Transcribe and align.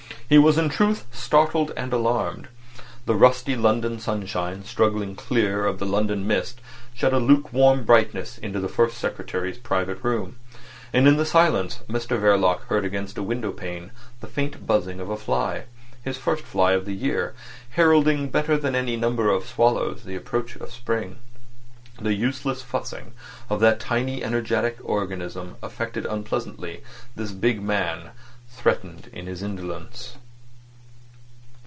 He 0.31 0.37
was, 0.37 0.57
in 0.57 0.69
truth, 0.69 1.05
startled 1.11 1.73
and 1.75 1.91
alarmed. 1.91 2.47
The 3.05 3.15
rusty 3.15 3.57
London 3.57 3.99
sunshine 3.99 4.63
struggling 4.63 5.13
clear 5.13 5.65
of 5.65 5.77
the 5.77 5.85
London 5.85 6.25
mist 6.25 6.61
shed 6.93 7.11
a 7.11 7.19
lukewarm 7.19 7.83
brightness 7.83 8.37
into 8.37 8.61
the 8.61 8.69
First 8.69 8.97
Secretary's 8.97 9.57
private 9.57 10.01
room; 10.05 10.37
and 10.93 11.05
in 11.05 11.17
the 11.17 11.25
silence 11.25 11.81
Mr 11.89 12.17
Verloc 12.17 12.61
heard 12.69 12.85
against 12.85 13.17
a 13.17 13.23
window 13.23 13.51
pane 13.51 13.91
the 14.21 14.27
faint 14.27 14.65
buzzing 14.65 15.01
of 15.01 15.09
a 15.09 15.17
fly—his 15.17 16.17
first 16.17 16.45
fly 16.45 16.71
of 16.71 16.85
the 16.85 16.93
year—heralding 16.95 18.29
better 18.29 18.57
than 18.57 18.73
any 18.73 18.95
number 18.95 19.29
of 19.29 19.45
swallows 19.45 20.03
the 20.05 20.15
approach 20.15 20.55
of 20.55 20.71
spring. 20.71 21.17
The 21.99 22.13
useless 22.13 22.61
fussing 22.61 23.11
of 23.49 23.59
that 23.59 23.81
tiny 23.81 24.23
energetic 24.23 24.77
organism 24.81 25.57
affected 25.61 26.05
unpleasantly 26.05 26.83
this 27.17 27.33
big 27.33 27.61
man 27.61 28.11
threatened 28.49 29.09
in 29.11 29.27
his 29.27 29.41
indolence. 29.43 30.15